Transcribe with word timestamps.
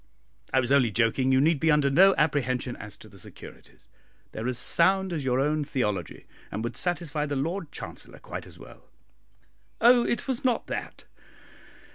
"I 0.51 0.59
was 0.59 0.71
only 0.71 0.89
joking; 0.89 1.31
you 1.31 1.39
need 1.39 1.59
be 1.59 1.69
under 1.69 1.91
no 1.91 2.15
apprehension 2.17 2.75
as 2.77 2.97
to 2.97 3.07
the 3.07 3.19
securities 3.19 3.87
they 4.31 4.39
are 4.39 4.47
as 4.47 4.57
sound 4.57 5.13
as 5.13 5.23
your 5.23 5.39
own 5.39 5.63
theology, 5.63 6.25
and 6.49 6.63
would 6.63 6.75
satisfy 6.75 7.27
the 7.27 7.35
Lord 7.35 7.71
Chancellor 7.71 8.17
quite 8.17 8.47
as 8.47 8.57
well." 8.57 8.89
"Oh, 9.79 10.03
it 10.03 10.27
was 10.27 10.43
not 10.43 10.65
that! 10.65 11.05